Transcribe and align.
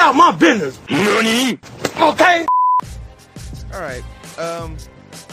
out 0.00 0.14
my 0.14 0.32
business. 0.32 0.80
Money. 0.88 1.58
Okay. 2.00 2.46
All 3.74 3.80
right. 3.80 4.02
Um, 4.38 4.76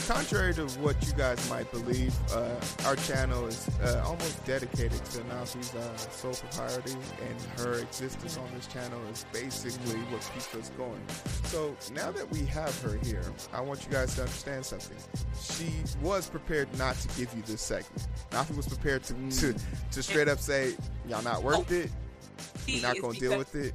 contrary 0.07 0.53
to 0.53 0.65
what 0.79 0.95
you 1.07 1.13
guys 1.13 1.49
might 1.49 1.71
believe, 1.71 2.13
uh, 2.33 2.53
our 2.85 2.97
channel 2.97 3.47
is 3.47 3.69
uh, 3.81 4.03
almost 4.05 4.45
dedicated 4.45 5.03
to 5.05 5.19
Nafi's 5.21 5.73
uh, 5.73 5.97
sole 5.97 6.33
propriety, 6.33 6.97
and 7.27 7.59
her 7.59 7.79
existence 7.79 8.37
on 8.37 8.45
this 8.53 8.67
channel 8.67 8.99
is 9.09 9.25
basically 9.31 9.99
what 10.11 10.21
keeps 10.33 10.53
us 10.53 10.69
going. 10.77 11.01
So 11.43 11.73
now 11.93 12.11
that 12.11 12.29
we 12.29 12.45
have 12.47 12.77
her 12.81 12.97
here, 13.03 13.23
I 13.53 13.61
want 13.61 13.85
you 13.85 13.91
guys 13.91 14.15
to 14.15 14.23
understand 14.23 14.65
something. 14.65 14.97
She 15.41 15.71
was 16.01 16.29
prepared 16.29 16.67
not 16.77 16.95
to 16.97 17.07
give 17.19 17.33
you 17.33 17.41
this 17.43 17.61
segment. 17.61 18.07
Nafi 18.31 18.55
was 18.57 18.67
prepared 18.67 19.03
to 19.03 19.13
to, 19.13 19.55
to 19.91 20.03
straight 20.03 20.27
up 20.27 20.39
say, 20.39 20.75
"Y'all 21.07 21.23
not 21.23 21.41
worth 21.41 21.71
it. 21.71 21.89
You're 22.65 22.81
not 22.81 23.01
gonna 23.01 23.17
deal 23.17 23.37
with 23.37 23.55
it." 23.55 23.73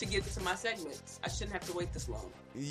To 0.00 0.06
get 0.06 0.24
to 0.24 0.40
my 0.42 0.54
segments. 0.54 1.20
I 1.22 1.28
shouldn't 1.28 1.52
have 1.52 1.66
to 1.70 1.76
wait 1.76 1.92
this 1.92 2.08
long. 2.08 2.30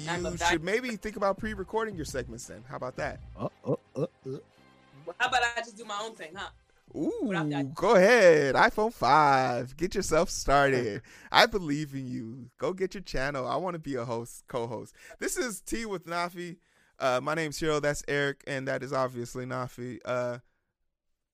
I'm 0.10 0.26
a 0.26 0.32
You 0.32 0.38
should 0.38 0.64
maybe 0.64 0.96
think 0.96 1.16
about 1.16 1.38
pre-recording 1.38 1.96
your 1.96 2.06
segments. 2.06 2.46
Then, 2.48 2.64
how 2.68 2.76
about 2.76 2.96
that? 2.96 3.20
Uh, 3.38 3.50
uh, 3.66 3.76
uh, 3.96 4.02
uh. 4.02 4.08
Well, 4.26 5.16
How 5.20 5.28
about 5.28 5.44
I 5.56 5.60
just 5.60 5.78
do 5.78 5.86
my 5.86 6.00
own 6.02 6.16
thing, 6.16 6.32
huh? 6.36 6.50
Without 6.92 7.46
Ooh, 7.46 7.50
that- 7.52 7.76
go 7.76 7.96
ahead. 7.96 8.56
iPhone 8.56 8.92
5. 8.92 9.78
Get 9.78 9.94
yourself 9.94 10.32
started. 10.32 11.04
I 11.32 11.46
believe 11.46 11.94
in 11.94 12.08
you. 12.08 12.50
Go 12.58 12.74
get 12.74 12.96
your 12.96 13.04
channel. 13.04 13.48
I 13.48 13.58
want 13.58 13.76
to 13.76 13.80
be 13.80 13.94
a 13.94 14.06
host, 14.06 14.46
co-host. 14.48 14.96
This 15.20 15.38
is 15.38 15.62
Tea 15.62 15.86
with 15.86 16.08
Nafi. 16.08 16.58
Uh, 16.98 17.20
my 17.22 17.36
name's 17.36 17.60
Cheryl. 17.60 17.80
That's 17.80 18.04
Eric, 18.08 18.44
and 18.48 18.68
that 18.68 18.82
is 18.82 18.92
obviously 18.92 19.46
Nafi. 19.46 20.00
Uh, 20.04 20.40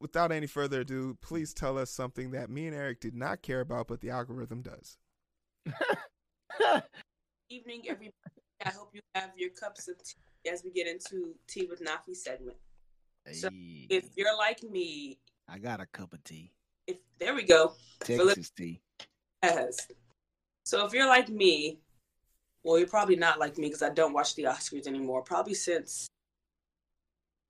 without 0.01 0.33
any 0.33 0.45
further 0.45 0.81
ado, 0.81 1.17
please 1.21 1.53
tell 1.53 1.77
us 1.77 1.89
something 1.89 2.31
that 2.31 2.49
me 2.49 2.67
and 2.67 2.75
Eric 2.75 2.99
did 2.99 3.15
not 3.15 3.41
care 3.41 3.61
about, 3.61 3.87
but 3.87 4.01
the 4.01 4.09
algorithm 4.09 4.61
does. 4.61 4.97
Evening, 7.49 7.83
everybody. 7.87 8.13
I 8.65 8.69
hope 8.69 8.91
you 8.93 9.01
have 9.13 9.31
your 9.37 9.49
cups 9.51 9.87
of 9.87 9.95
tea 10.03 10.49
as 10.51 10.63
we 10.63 10.71
get 10.71 10.87
into 10.87 11.35
Tea 11.47 11.67
with 11.69 11.83
Nafi 11.83 12.15
segment. 12.15 12.57
So, 13.33 13.49
If 13.51 14.05
you're 14.15 14.35
like 14.37 14.63
me, 14.63 15.19
I 15.49 15.57
got 15.59 15.79
a 15.79 15.85
cup 15.87 16.13
of 16.13 16.23
tea. 16.23 16.51
if 16.87 16.97
there 17.19 17.33
we 17.35 17.43
go, 17.43 17.73
Texas 17.99 18.51
tea. 18.51 18.81
Yes. 19.43 19.87
So 20.65 20.85
if 20.85 20.93
you're 20.93 21.07
like 21.07 21.29
me, 21.29 21.79
well, 22.63 22.79
you're 22.79 22.87
probably 22.87 23.15
not 23.15 23.39
like 23.39 23.57
me 23.57 23.67
because 23.67 23.83
I 23.83 23.89
don't 23.89 24.13
watch 24.13 24.35
the 24.35 24.43
Oscars 24.43 24.87
anymore. 24.87 25.21
Probably 25.21 25.53
since 25.53 26.07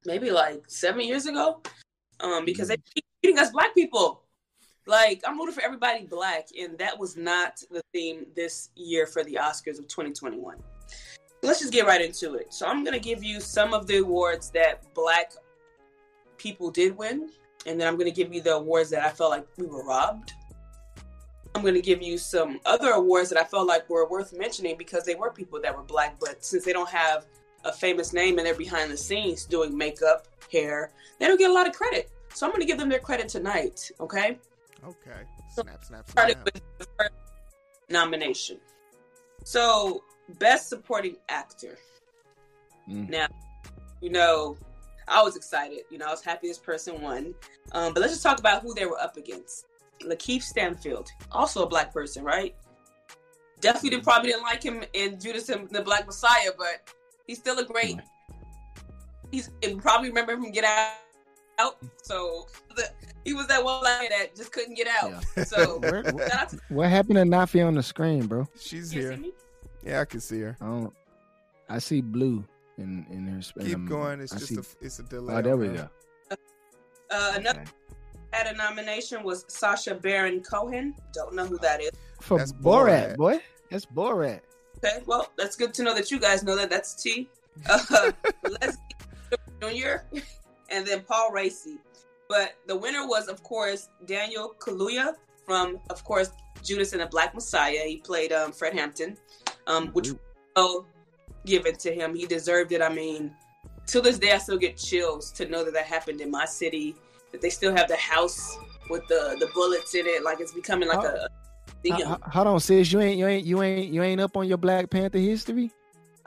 maybe 0.06 0.32
like 0.32 0.64
seven 0.68 1.02
years 1.02 1.26
ago, 1.26 1.62
um, 2.20 2.44
because 2.46 2.68
they 2.68 2.78
keep 2.94 3.06
treating 3.24 3.40
us 3.40 3.52
black 3.52 3.74
people. 3.74 4.25
Like 4.88 5.22
I'm 5.26 5.38
rooting 5.38 5.56
for 5.56 5.64
everybody 5.64 6.06
black, 6.06 6.50
and 6.60 6.78
that 6.78 6.98
was 6.98 7.18
not 7.18 7.62
the 7.72 7.82
theme 7.94 8.26
this 8.36 8.70
year 8.76 9.08
for 9.08 9.24
the 9.24 9.36
Oscars 9.42 9.80
of 9.80 9.88
2021. 9.88 10.58
Let's 11.42 11.60
just 11.60 11.74
get 11.74 11.86
right 11.86 12.02
into 12.02 12.36
it. 12.36 12.54
So 12.54 12.66
I'm 12.66 12.84
gonna 12.84 13.00
give 13.00 13.24
you 13.24 13.40
some 13.40 13.74
of 13.74 13.88
the 13.88 13.98
awards 13.98 14.52
that 14.52 14.94
black 14.94 15.34
people 16.38 16.70
did 16.70 16.96
win, 16.98 17.30
and 17.66 17.80
then 17.80 17.88
I'm 17.88 17.98
gonna 17.98 18.12
give 18.12 18.34
you 18.34 18.42
the 18.42 18.56
awards 18.56 18.90
that 18.92 19.04
I 19.04 19.10
felt 19.10 19.32
like 19.32 19.48
we 19.58 19.66
were 19.66 19.84
robbed. 19.84 20.34
I'm 21.56 21.62
going 21.62 21.74
to 21.74 21.82
give 21.82 22.02
you 22.02 22.18
some 22.18 22.60
other 22.66 22.92
awards 22.92 23.30
that 23.30 23.40
I 23.40 23.46
felt 23.46 23.66
like 23.66 23.90
were 23.90 24.06
worth 24.10 24.38
mentioning 24.38 24.76
because 24.78 25.06
they 25.06 25.16
were 25.16 25.32
people 25.32 25.62
that 25.62 25.74
were 25.74 25.84
black, 25.84 26.20
but 26.20 26.44
since 26.44 26.66
they 26.66 26.74
don't 26.74 26.90
have 26.90 27.28
a 27.64 27.72
famous 27.72 28.12
name 28.12 28.38
and 28.38 28.46
they're 28.46 28.54
behind 28.54 28.92
the 28.92 28.98
scenes 28.98 29.46
doing 29.46 29.76
makeup, 29.76 30.28
hair, 30.52 30.92
they 31.18 31.28
don't 31.28 31.38
get 31.38 31.50
a 31.50 31.54
lot 31.54 31.66
of 31.66 31.74
credit. 31.74 32.12
So 32.34 32.46
I'm 32.46 32.52
going 32.52 32.60
to 32.60 32.68
give 32.68 32.78
them 32.78 32.90
their 32.90 33.00
credit 33.00 33.30
tonight, 33.30 33.90
okay? 34.02 34.38
Okay. 34.86 35.22
Snap, 35.54 35.84
snap, 35.84 36.10
Started 36.10 36.34
snap. 36.34 36.46
with 36.46 36.62
the 36.78 36.88
first 36.98 37.14
nomination. 37.90 38.58
So, 39.44 40.04
Best 40.40 40.70
Supporting 40.70 41.18
Actor. 41.30 41.78
Mm. 42.90 43.10
Now, 43.10 43.28
you 44.02 44.10
know, 44.10 44.58
I 45.08 45.22
was 45.22 45.36
excited. 45.36 45.82
You 45.90 45.98
know, 45.98 46.08
I 46.08 46.12
was 46.12 46.24
happy 46.24 46.48
this 46.48 46.58
person 46.58 47.02
won. 47.02 47.34
Um, 47.72 47.94
but 47.94 48.02
let's 48.02 48.14
just 48.14 48.24
talk 48.24 48.40
about 48.40 48.62
who 48.62 48.74
they 48.74 48.86
were 48.86 49.00
up 49.00 49.18
against. 49.18 49.66
Lakeith 50.02 50.44
Stanfield, 50.44 51.10
also 51.32 51.64
a 51.64 51.68
black 51.68 51.94
person, 51.94 52.24
right? 52.24 52.56
Definitely 53.62 53.92
didn't, 53.92 54.04
probably 54.04 54.32
didn't 54.32 54.44
like 54.44 54.62
him 54.62 54.84
in 54.94 55.20
Judas 55.20 55.50
and 55.50 55.70
the 55.70 55.82
Black 55.82 56.06
Messiah, 56.06 56.52
but 56.58 56.94
he's 57.26 57.40
still 57.40 57.58
a 57.60 57.66
great. 57.66 57.98
He's 59.32 59.50
you 59.64 59.78
probably 59.78 60.10
remember 60.10 60.34
him 60.34 60.44
from 60.44 60.52
Get 60.52 60.66
Out. 60.66 60.94
Out. 61.58 61.78
So 62.04 62.48
the, 62.76 62.90
he 63.24 63.34
was 63.34 63.48
that 63.48 63.64
one 63.64 63.82
guy 63.84 64.08
that 64.10 64.36
just 64.36 64.52
couldn't 64.52 64.76
get 64.76 64.88
out. 64.88 65.24
So 65.48 65.80
Where- 65.80 66.04
shout 66.04 66.32
out 66.32 66.50
to 66.50 66.60
What 66.70 66.90
happened 66.90 67.16
to 67.16 67.22
Nafi 67.24 67.66
on 67.66 67.76
the 67.76 67.84
screen, 67.84 68.26
bro? 68.28 68.48
She's 68.60 68.94
you. 68.94 69.02
here. 69.02 69.16
See 69.16 69.22
me? 69.22 69.34
Yeah, 69.84 70.02
I 70.02 70.06
can 70.06 70.20
see 70.20 70.42
her. 70.42 70.58
I 70.60 70.66
don't. 70.66 70.94
I 71.70 71.80
see 71.80 72.02
blue 72.02 72.44
in 72.78 73.06
in 73.10 73.26
her. 73.28 73.38
in 73.38 73.66
Keep 73.66 73.72
them- 73.72 73.86
going. 73.88 74.20
It's 74.22 74.34
I 74.34 74.38
just 74.38 74.50
see- 74.50 74.58
a, 74.58 74.86
it's 74.86 75.00
a 75.00 75.04
delay. 75.04 75.36
Oh, 75.36 75.42
there 75.42 75.56
we 75.58 75.70
go. 75.70 75.88
Uh, 77.12 77.34
another 77.36 77.62
Okay. 77.62 77.70
had 78.34 78.54
a 78.54 78.58
nomination 78.58 79.24
was 79.24 79.46
Sacha 79.48 79.96
Baron 79.96 80.42
Cohen. 80.42 80.94
Don't 81.14 81.34
know 81.36 81.46
who 81.46 81.58
that 81.60 81.82
is. 81.82 81.92
For 82.20 82.38
That's 82.40 82.52
Borat, 82.52 83.14
Borat. 83.14 83.18
boy. 83.18 83.40
That's 83.70 83.86
Borat. 83.86 84.42
Okay, 84.78 85.04
well, 85.06 85.32
that's 85.38 85.56
good 85.56 85.74
to 85.76 85.84
know 85.84 85.94
that 85.94 86.12
you 86.12 86.20
guys 86.20 86.44
know 86.44 86.56
that. 86.56 86.70
That's 86.70 87.02
T. 87.02 87.30
Uh, 87.70 88.12
Leslie 88.62 88.82
Jr. 89.62 90.18
and 90.70 90.86
then 90.86 91.02
Paul 91.02 91.32
Raci. 91.32 91.78
But 92.28 92.56
the 92.66 92.76
winner 92.76 93.08
was, 93.08 93.28
of 93.28 93.44
course, 93.44 93.90
Daniel 94.06 94.56
Kaluuya 94.60 95.16
from, 95.46 95.80
of 95.90 96.04
course, 96.04 96.32
Judas 96.64 96.94
and 96.94 97.02
the 97.02 97.06
Black 97.06 97.36
Messiah. 97.36 97.82
He 97.86 97.98
played 97.98 98.32
um, 98.32 98.52
Fred 98.52 98.74
Hampton, 98.74 99.18
um, 99.68 99.90
which 99.90 100.10
was 100.10 100.20
well 100.56 100.86
given 101.46 101.76
to 101.76 101.94
him. 101.94 102.16
He 102.16 102.26
deserved 102.26 102.72
it. 102.72 102.82
I 102.82 102.90
mean, 102.90 103.32
to 103.88 104.02
this 104.02 104.18
day, 104.18 104.32
I 104.32 104.40
still 104.40 104.58
get 104.58 104.78
chills 104.78 105.32
to 105.34 105.48
know 105.48 105.64
that 105.64 105.74
that 105.74 105.86
happened 105.86 106.22
in 106.22 106.32
my 106.32 106.46
city. 106.46 106.96
That 107.32 107.42
they 107.42 107.50
still 107.50 107.76
have 107.76 107.88
the 107.88 107.98
house 107.98 108.58
with 108.90 109.08
the 109.08 109.36
the 109.40 109.48
bullets 109.54 109.94
in 109.94 110.06
it, 110.08 110.24
like 110.24 110.40
it's 110.40 110.54
becoming 110.54 110.90
like 110.90 111.04
a. 111.04 111.28
H- 111.86 111.92
a 111.92 112.12
h- 112.12 112.20
hold 112.34 112.48
on, 112.48 112.60
sis. 112.60 112.92
You 112.92 113.02
ain't 113.02 113.18
you 113.18 113.28
ain't 113.28 113.46
you 113.46 113.62
ain't 113.62 113.94
you 113.94 114.02
ain't 114.02 114.22
up 114.22 114.36
on 114.38 114.48
your 114.48 114.58
Black 114.58 114.90
Panther 114.90 115.20
history. 115.20 115.72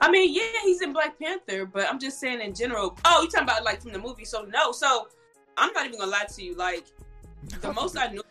I 0.01 0.09
mean, 0.09 0.33
yeah, 0.33 0.61
he's 0.63 0.81
in 0.81 0.93
Black 0.93 1.19
Panther, 1.19 1.65
but 1.65 1.89
I'm 1.89 1.99
just 1.99 2.19
saying 2.19 2.41
in 2.41 2.53
general. 2.53 2.97
Oh, 3.05 3.21
you 3.21 3.29
talking 3.29 3.43
about 3.43 3.63
like 3.63 3.81
from 3.81 3.91
the 3.91 3.99
movie? 3.99 4.25
So 4.25 4.43
no, 4.43 4.71
so 4.71 5.07
I'm 5.57 5.73
not 5.73 5.85
even 5.85 5.99
gonna 5.99 6.11
lie 6.11 6.25
to 6.35 6.43
you. 6.43 6.55
Like 6.55 6.85
the 7.61 7.73
most 7.79 7.97
I 7.97 8.07
knew 8.07 8.23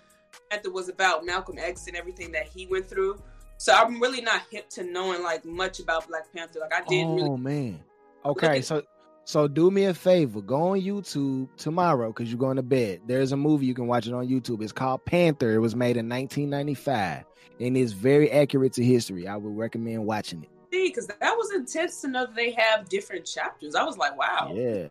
Panther 0.50 0.70
was 0.70 0.88
about 0.88 1.26
Malcolm 1.26 1.58
X 1.58 1.86
and 1.86 1.96
everything 1.96 2.32
that 2.32 2.48
he 2.48 2.66
went 2.66 2.88
through. 2.88 3.20
So 3.58 3.72
I'm 3.72 4.00
really 4.00 4.20
not 4.20 4.42
hip 4.50 4.70
to 4.70 4.84
knowing 4.84 5.22
like 5.22 5.44
much 5.44 5.80
about 5.80 6.08
Black 6.08 6.32
Panther. 6.32 6.60
Like 6.60 6.72
I 6.72 6.84
didn't 6.86 7.14
really 7.16 7.28
oh 7.28 7.36
really. 7.36 7.42
man. 7.42 7.80
Okay, 8.24 8.62
so 8.62 8.82
so 9.24 9.46
do 9.46 9.70
me 9.70 9.84
a 9.84 9.94
favor. 9.94 10.40
Go 10.40 10.70
on 10.70 10.80
YouTube 10.80 11.48
tomorrow 11.58 12.08
because 12.08 12.30
you're 12.30 12.38
going 12.38 12.56
to 12.56 12.62
bed. 12.62 13.02
There's 13.06 13.32
a 13.32 13.36
movie 13.36 13.66
you 13.66 13.74
can 13.74 13.86
watch 13.86 14.06
it 14.06 14.14
on 14.14 14.26
YouTube. 14.26 14.62
It's 14.62 14.72
called 14.72 15.04
Panther. 15.04 15.52
It 15.52 15.58
was 15.58 15.76
made 15.76 15.98
in 15.98 16.08
1995 16.08 17.24
and 17.60 17.76
it's 17.76 17.92
very 17.92 18.30
accurate 18.30 18.72
to 18.74 18.84
history. 18.84 19.28
I 19.28 19.36
would 19.36 19.54
recommend 19.54 20.06
watching 20.06 20.44
it. 20.44 20.57
See 20.70 20.88
because 20.88 21.06
that 21.06 21.20
was 21.36 21.52
intense 21.52 22.00
to 22.02 22.08
know 22.08 22.26
that 22.26 22.34
they 22.34 22.52
have 22.52 22.88
different 22.88 23.24
chapters. 23.26 23.74
I 23.74 23.84
was 23.84 23.96
like, 23.98 24.16
wow, 24.16 24.52
Yeah. 24.54 24.88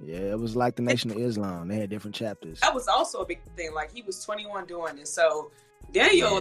Yeah, 0.00 0.16
it 0.18 0.38
was 0.38 0.56
like 0.56 0.74
the 0.74 0.82
Nation 0.82 1.10
of 1.12 1.18
Islam. 1.18 1.68
They 1.68 1.76
had 1.76 1.88
different 1.88 2.14
chapters. 2.16 2.58
that 2.60 2.74
was 2.74 2.88
also 2.88 3.20
a 3.20 3.26
big 3.26 3.40
thing. 3.56 3.72
Like 3.72 3.92
he 3.92 4.02
was 4.02 4.24
21 4.24 4.66
doing 4.66 4.96
this, 4.96 5.10
so 5.12 5.52
Daniel 5.92 6.40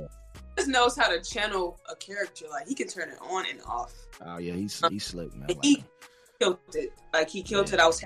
just 0.58 0.68
knows 0.70 0.96
how 0.98 1.08
to 1.10 1.22
channel 1.22 1.80
a 1.88 1.96
character. 1.96 2.46
Like 2.50 2.68
he 2.68 2.74
can 2.74 2.88
turn 2.88 3.10
it 3.10 3.18
on 3.22 3.46
and 3.48 3.60
off. 3.68 3.94
Oh 4.26 4.40
yeah, 4.40 4.54
he's 4.54 4.82
he's 4.90 5.04
slick, 5.06 5.36
man. 5.36 5.52
And 5.52 5.60
he 5.64 5.84
killed 6.40 6.58
it. 6.74 6.94
Like 7.14 7.30
he 7.30 7.44
killed 7.44 7.70
Yeah. 7.70 7.76
it. 7.76 7.82
I 7.82 7.86
was 7.86 8.04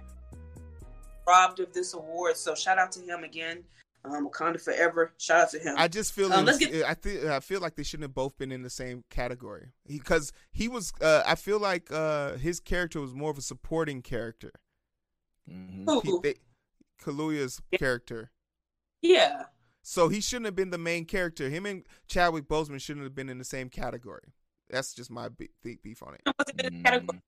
robbed 1.25 1.62
of 1.62 1.72
this 1.72 1.94
award, 1.94 2.35
so 2.35 2.53
shout 2.53 2.78
out 2.78 2.91
to 2.94 3.00
him 3.00 3.23
again. 3.23 3.63
Um, 4.03 4.28
Wakanda 4.29 4.59
forever. 4.59 5.13
Shout 5.17 5.41
out 5.44 5.50
to 5.51 5.59
him. 5.59 5.75
I 5.78 5.88
just 5.88 6.13
feel 6.13 6.31
Um, 6.34 6.45
was- 6.45 6.57
get- 6.57 6.84
I 6.85 6.95
feel 6.95 7.31
I 7.31 7.39
feel 7.39 7.62
like 7.62 7.75
they 7.75 7.84
shouldn't 7.84 8.06
have 8.06 8.16
both 8.16 8.38
been 8.38 8.51
in 8.51 8.63
the 8.63 8.69
same 8.69 9.03
category 9.09 9.74
because 9.86 10.33
he, 10.51 10.68
was. 10.68 10.92
Uh, 11.01 11.21
I 11.25 11.36
feel 11.36 11.59
like 11.59 11.92
uh, 11.92 12.38
his 12.38 12.59
character 12.59 13.00
was 13.00 13.13
more 13.13 13.30
of 13.31 13.38
a 13.38 13.42
supporting 13.42 14.01
character. 14.01 14.51
Mhm. 15.50 16.03
He, 16.03 16.19
they, 16.24 16.36
Kaluuya's 17.03 17.62
character, 17.77 18.31
yeah, 19.01 19.45
so 19.81 20.07
he 20.09 20.21
shouldn't 20.21 20.45
have 20.45 20.56
been 20.56 20.69
the 20.69 20.77
main 20.77 21.06
character. 21.06 21.50
Him 21.50 21.65
and 21.65 21.83
Chadwick 22.07 22.48
Boseman 22.48 22.80
shouldn't 22.80 23.03
have 23.06 23.15
been 23.15 23.27
in 23.30 23.38
the 23.39 23.44
same 23.44 23.69
category. 23.69 24.33
That's 24.69 24.94
just 24.94 25.09
my 25.09 25.27
big, 25.30 25.50
big 25.63 25.81
beef 25.81 26.03
on 26.03 26.13
it. 26.13 26.21
It 26.25 26.36
wasn't 26.38 26.62
in 26.62 26.74
this 26.75 26.83
category. 26.83 27.18
Mm. 27.18 27.21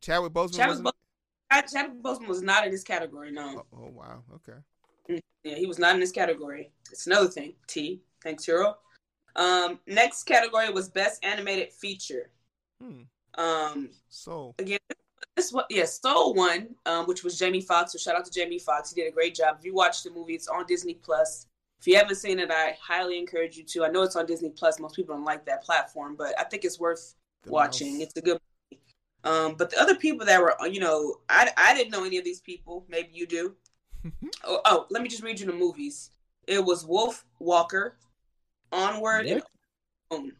Chadwick 0.00 0.32
Boseman 0.32 0.56
Chadwick 0.56 0.68
wasn't. 0.68 0.86
Boseman, 1.52 1.72
Chadwick 1.72 2.02
Boseman 2.02 2.26
was 2.28 2.42
not 2.42 2.64
in 2.64 2.70
this 2.72 2.82
category. 2.82 3.30
No, 3.30 3.64
Oh, 3.72 3.78
oh 3.84 3.90
wow, 3.92 4.22
okay. 4.36 4.58
Yeah, 5.08 5.54
he 5.54 5.66
was 5.66 5.78
not 5.78 5.94
in 5.94 6.00
this 6.00 6.12
category. 6.12 6.70
It's 6.90 7.06
another 7.06 7.28
thing. 7.28 7.54
T. 7.66 8.02
Thanks, 8.22 8.46
Heero. 8.46 8.74
Um, 9.36 9.78
next 9.86 10.24
category 10.24 10.70
was 10.70 10.88
best 10.88 11.24
animated 11.24 11.72
feature. 11.72 12.30
Hmm. 12.82 13.02
Um, 13.38 13.90
So 14.08 14.54
again, 14.58 14.78
this 15.36 15.52
one, 15.52 15.64
yeah, 15.70 15.84
Soul 15.84 16.34
won, 16.34 16.74
um, 16.86 17.06
which 17.06 17.22
was 17.22 17.38
Jamie 17.38 17.60
Foxx. 17.60 17.92
So 17.92 17.98
shout 17.98 18.16
out 18.16 18.24
to 18.24 18.30
Jamie 18.30 18.58
Foxx. 18.58 18.92
He 18.92 19.00
did 19.00 19.08
a 19.08 19.12
great 19.12 19.34
job. 19.34 19.56
If 19.58 19.64
you 19.64 19.74
watch 19.74 20.02
the 20.02 20.10
movie, 20.10 20.34
it's 20.34 20.48
on 20.48 20.64
Disney 20.66 20.94
Plus. 20.94 21.46
If 21.78 21.86
you 21.86 21.96
haven't 21.96 22.16
seen 22.16 22.38
it, 22.38 22.50
I 22.50 22.76
highly 22.80 23.18
encourage 23.18 23.56
you 23.56 23.64
to. 23.64 23.84
I 23.84 23.88
know 23.88 24.02
it's 24.02 24.16
on 24.16 24.24
Disney 24.26 24.50
Plus. 24.50 24.80
Most 24.80 24.96
people 24.96 25.14
don't 25.14 25.24
like 25.24 25.44
that 25.44 25.62
platform, 25.62 26.16
but 26.16 26.34
I 26.40 26.44
think 26.44 26.64
it's 26.64 26.80
worth 26.80 27.14
The 27.42 27.50
watching. 27.50 27.94
Mouse. 27.98 28.02
It's 28.04 28.16
a 28.16 28.22
good 28.22 28.38
movie. 28.72 28.82
Um, 29.24 29.54
but 29.56 29.70
the 29.70 29.78
other 29.78 29.96
people 29.96 30.24
that 30.24 30.40
were, 30.40 30.56
you 30.66 30.80
know, 30.80 31.16
I, 31.28 31.50
I 31.56 31.74
didn't 31.74 31.90
know 31.90 32.04
any 32.04 32.16
of 32.16 32.24
these 32.24 32.40
people. 32.40 32.86
Maybe 32.88 33.10
you 33.12 33.26
do. 33.26 33.54
Oh, 34.44 34.60
oh, 34.64 34.86
let 34.90 35.02
me 35.02 35.08
just 35.08 35.22
read 35.22 35.40
you 35.40 35.46
the 35.46 35.52
movies. 35.52 36.10
It 36.46 36.64
was 36.64 36.84
Wolf 36.86 37.24
Walker, 37.40 37.96
Onward, 38.72 39.26
and 39.26 39.42
Own. 40.10 40.32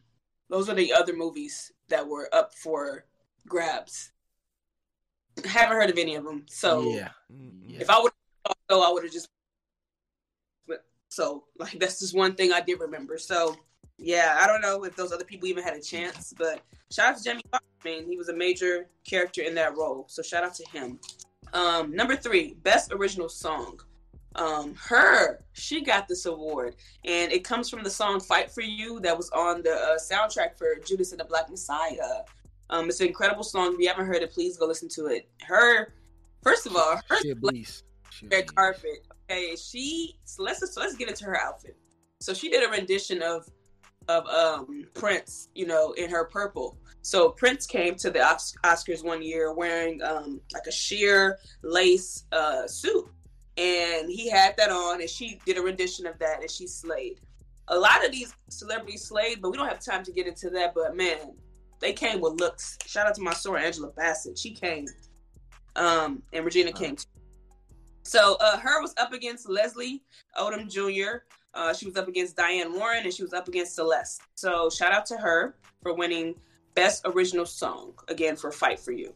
Those 0.48 0.68
are 0.68 0.74
the 0.74 0.92
other 0.92 1.14
movies 1.14 1.72
that 1.88 2.06
were 2.06 2.28
up 2.32 2.54
for 2.54 3.04
grabs. 3.48 4.12
Haven't 5.44 5.76
heard 5.76 5.90
of 5.90 5.98
any 5.98 6.14
of 6.14 6.24
them. 6.24 6.44
So 6.48 6.90
yeah, 6.90 7.10
Mm, 7.32 7.80
if 7.80 7.90
I 7.90 7.98
would 8.00 8.12
have 8.46 8.54
so 8.70 8.82
I 8.82 8.92
would 8.92 9.02
have 9.02 9.12
just 9.12 9.28
but 10.68 10.84
so 11.08 11.44
like 11.58 11.78
that's 11.78 11.98
just 12.00 12.16
one 12.16 12.34
thing 12.34 12.52
I 12.52 12.60
did 12.60 12.80
remember. 12.80 13.18
So 13.18 13.56
yeah, 13.98 14.38
I 14.40 14.46
don't 14.46 14.60
know 14.60 14.84
if 14.84 14.94
those 14.94 15.12
other 15.12 15.24
people 15.24 15.48
even 15.48 15.64
had 15.64 15.74
a 15.74 15.80
chance, 15.80 16.32
but 16.36 16.60
shout 16.90 17.08
out 17.08 17.18
to 17.18 17.24
Jamie 17.24 17.42
Foxx. 17.50 17.64
I 17.84 17.88
mean, 17.88 18.06
he 18.08 18.16
was 18.16 18.28
a 18.28 18.36
major 18.36 18.88
character 19.04 19.42
in 19.42 19.54
that 19.56 19.76
role. 19.76 20.06
So 20.08 20.22
shout 20.22 20.44
out 20.44 20.54
to 20.54 20.64
him. 20.68 20.98
Um, 21.52 21.94
number 21.94 22.16
three, 22.16 22.54
best 22.62 22.92
original 22.92 23.28
song. 23.28 23.80
Um, 24.34 24.72
H.E.R., 24.72 25.40
she 25.54 25.80
got 25.80 26.08
this 26.08 26.26
award, 26.26 26.76
and 27.04 27.32
it 27.32 27.42
comes 27.42 27.70
from 27.70 27.82
the 27.82 27.90
song 27.90 28.20
"Fight 28.20 28.50
for 28.50 28.60
You" 28.60 29.00
that 29.00 29.16
was 29.16 29.30
on 29.30 29.62
the 29.62 29.72
uh, 29.72 29.98
soundtrack 29.98 30.58
for 30.58 30.76
Judas 30.86 31.12
and 31.12 31.20
the 31.20 31.24
Black 31.24 31.48
Messiah. 31.48 32.22
Um, 32.68 32.88
it's 32.88 33.00
an 33.00 33.06
incredible 33.06 33.44
song. 33.44 33.74
If 33.74 33.80
you 33.80 33.88
haven't 33.88 34.06
heard 34.06 34.22
it, 34.22 34.32
please 34.32 34.56
go 34.58 34.66
listen 34.66 34.88
to 34.90 35.06
it. 35.06 35.28
Her, 35.42 35.94
first 36.42 36.66
of 36.66 36.76
all, 36.76 37.00
her 37.08 37.20
she 37.20 37.30
a. 37.30 37.36
She 38.10 38.26
red 38.28 38.54
carpet. 38.54 39.06
Okay, 39.30 39.56
she 39.56 40.18
so 40.24 40.42
let's 40.42 40.60
so 40.72 40.80
let's 40.80 40.96
get 40.96 41.08
into 41.08 41.24
her 41.24 41.40
outfit. 41.40 41.76
So 42.20 42.34
she 42.34 42.48
did 42.48 42.66
a 42.66 42.70
rendition 42.70 43.22
of 43.22 43.48
of 44.08 44.26
um 44.26 44.84
Prince, 44.94 45.48
you 45.54 45.66
know, 45.66 45.92
in 45.92 46.10
her 46.10 46.24
purple. 46.24 46.78
So 47.02 47.30
Prince 47.30 47.66
came 47.66 47.94
to 47.96 48.10
the 48.10 48.20
Os- 48.20 48.54
Oscars 48.64 49.04
one 49.04 49.22
year 49.22 49.52
wearing 49.52 50.02
um 50.02 50.40
like 50.52 50.66
a 50.66 50.72
sheer 50.72 51.38
lace 51.62 52.24
uh 52.32 52.66
suit, 52.66 53.08
and 53.56 54.10
he 54.10 54.28
had 54.28 54.56
that 54.56 54.70
on, 54.70 55.00
and 55.00 55.10
she 55.10 55.40
did 55.46 55.58
a 55.58 55.62
rendition 55.62 56.06
of 56.06 56.18
that, 56.18 56.40
and 56.40 56.50
she 56.50 56.66
slayed. 56.66 57.20
A 57.68 57.78
lot 57.78 58.04
of 58.04 58.12
these 58.12 58.32
celebrities 58.48 59.04
slayed, 59.04 59.42
but 59.42 59.50
we 59.50 59.56
don't 59.56 59.68
have 59.68 59.80
time 59.80 60.04
to 60.04 60.12
get 60.12 60.26
into 60.26 60.50
that. 60.50 60.72
But 60.74 60.96
man, 60.96 61.34
they 61.80 61.92
came 61.92 62.20
with 62.20 62.34
looks. 62.40 62.78
Shout 62.86 63.06
out 63.06 63.14
to 63.16 63.22
my 63.22 63.32
soror 63.32 63.60
Angela 63.60 63.88
Bassett. 63.88 64.38
She 64.38 64.52
came, 64.52 64.86
um, 65.74 66.22
and 66.32 66.44
Regina 66.44 66.72
King. 66.72 66.96
too. 66.96 67.04
So 68.06 68.36
uh, 68.40 68.56
H.E.R. 68.58 68.80
was 68.80 68.94
up 68.98 69.12
against 69.12 69.48
Leslie 69.48 70.02
Odom 70.38 70.70
Jr. 70.70 71.24
Uh, 71.54 71.72
she 71.74 71.86
was 71.86 71.96
up 71.96 72.06
against 72.08 72.36
Diane 72.36 72.72
Warren, 72.72 73.02
and 73.04 73.12
she 73.12 73.22
was 73.22 73.32
up 73.32 73.48
against 73.48 73.74
Celeste. 73.74 74.20
So 74.34 74.70
shout 74.70 74.92
out 74.92 75.06
to 75.06 75.16
her 75.16 75.56
for 75.82 75.94
winning 75.94 76.34
Best 76.74 77.02
Original 77.06 77.46
Song 77.46 77.94
again 78.08 78.36
for 78.36 78.52
"Fight 78.52 78.78
for 78.78 78.92
You." 78.92 79.12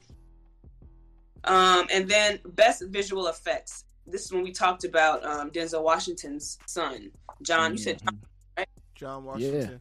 Um, 1.45 1.87
and 1.93 2.09
then 2.09 2.41
Best 2.45 2.83
Visual 2.89 3.29
Effects. 3.29 3.85
This 4.07 4.25
is 4.25 4.33
when 4.33 4.43
we 4.43 4.53
talked 4.53 4.85
about 4.85 5.25
um, 5.25 5.51
Denzel 5.51 5.83
Washington's 5.83 6.59
son, 6.67 7.11
John. 7.43 7.73
You 7.73 7.79
said 7.79 8.01
John, 8.03 8.19
Mhm. 8.59 8.65
John 8.97 9.25
Washington. 9.25 9.81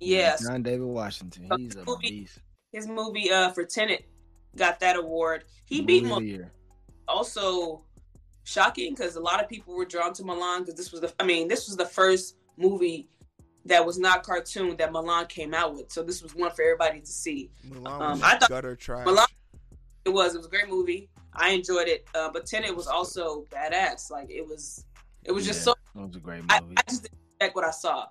yes. 0.00 0.42
John 0.42 0.62
David 0.62 0.86
Washington. 0.86 1.46
Uh, 1.50 1.56
He's 1.58 1.76
a 1.76 1.84
movie- 1.84 2.10
beast. 2.10 2.38
His 2.72 2.88
movie 2.88 3.30
uh, 3.30 3.50
for 3.52 3.64
Tenet 3.64 4.04
got 4.56 4.80
that 4.80 4.96
award. 4.96 5.44
He 5.66 5.80
beat 5.82 6.04
Movie 6.04 6.34
of 6.34 6.40
Mo- 6.40 6.46
also 7.06 7.84
shocking 8.44 8.94
because 8.94 9.16
a 9.16 9.20
lot 9.20 9.42
of 9.42 9.48
people 9.48 9.74
were 9.74 9.84
drawn 9.84 10.12
to 10.14 10.22
Mulan 10.22 10.60
because 10.60 10.74
this 10.74 10.92
was 10.92 11.00
the 11.00 11.12
I 11.18 11.24
mean 11.24 11.48
this 11.48 11.66
was 11.66 11.76
the 11.76 11.86
first 11.86 12.36
movie 12.56 13.08
that 13.66 13.84
was 13.84 13.98
not 13.98 14.22
cartoon 14.22 14.76
that 14.76 14.92
Mulan 14.92 15.28
came 15.28 15.54
out 15.54 15.74
with. 15.74 15.90
So 15.90 16.02
this 16.02 16.22
was 16.22 16.34
one 16.34 16.50
for 16.50 16.62
everybody 16.62 17.00
to 17.00 17.06
see. 17.06 17.50
Mulan 17.68 18.00
Um, 18.00 18.10
was 18.12 18.22
I 18.22 18.38
thought- 18.38 18.48
gutter 18.50 18.76
trash. 18.76 19.06
Mulan- 19.06 19.26
It 20.04 20.10
was 20.10 20.34
it 20.34 20.38
was 20.38 20.46
a 20.46 20.50
great 20.50 20.68
movie. 20.68 21.08
I 21.32 21.50
enjoyed 21.50 21.88
it, 21.88 22.06
uh, 22.14 22.30
but 22.30 22.46
Tenet 22.46 22.76
was 22.76 22.86
also 22.86 23.44
badass. 23.50 24.10
Like 24.10 24.30
it 24.30 24.46
was 24.46 24.84
it 25.24 25.32
was 25.32 25.44
just 25.46 25.60
Yeah, 25.66 25.72
so 25.72 26.00
It 26.00 26.06
was 26.06 26.16
a 26.16 26.20
great 26.20 26.44
I, 26.50 26.60
movie. 26.60 26.74
I 26.76 26.82
just 26.88 27.02
didn't 27.04 27.18
expect 27.32 27.56
what 27.56 27.64
I 27.64 27.70
saw. 27.70 28.06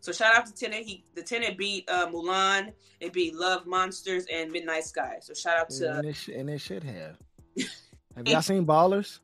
So 0.00 0.12
shout 0.12 0.34
out 0.34 0.46
to 0.46 0.52
Tenet. 0.54 0.84
He 0.84 1.04
the 1.14 1.22
Tenet 1.22 1.56
beat 1.56 1.88
uh, 1.88 2.08
Mulan. 2.08 2.72
It 2.98 3.12
beat 3.12 3.34
Love 3.36 3.66
Monsters 3.66 4.26
and 4.32 4.50
Midnight 4.50 4.84
Sky. 4.84 5.18
So 5.22 5.32
shout 5.34 5.58
out 5.58 5.70
to 5.70 5.98
and, 5.98 6.08
it 6.08 6.16
sh- 6.16 6.30
and 6.34 6.50
it 6.50 6.58
should 6.60 6.82
have. 6.84 7.16
have 8.16 8.28
y'all 8.28 8.42
seen 8.42 8.66
Ballers? 8.66 9.20